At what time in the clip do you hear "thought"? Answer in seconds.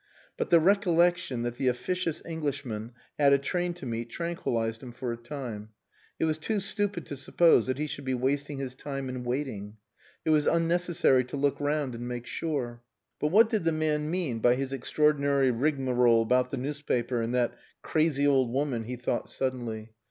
18.95-19.29